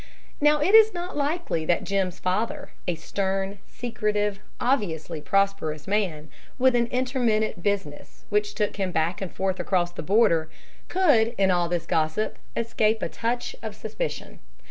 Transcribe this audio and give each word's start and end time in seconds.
Now 0.41 0.61
it 0.61 0.73
is 0.73 0.95
not 0.95 1.15
likely 1.15 1.63
that 1.65 1.83
Jim's 1.83 2.17
father, 2.17 2.71
a 2.87 2.95
stern, 2.95 3.59
secretive, 3.67 4.39
obviously 4.59 5.21
prosperous 5.21 5.85
man, 5.85 6.31
with 6.57 6.73
an 6.75 6.87
intermittent 6.87 7.61
business 7.61 8.25
which 8.31 8.55
took 8.55 8.77
him 8.77 8.91
back 8.91 9.21
and 9.21 9.31
forth 9.31 9.59
across 9.59 9.91
the 9.91 10.01
border, 10.01 10.49
could 10.87 11.35
in 11.37 11.51
all 11.51 11.69
this 11.69 11.85
gossip 11.85 12.39
escape 12.57 13.03
a 13.03 13.09
touch 13.09 13.55
of 13.61 13.75
suspicion. 13.75 14.39